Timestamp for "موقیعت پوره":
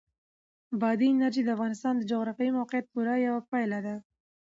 2.59-3.15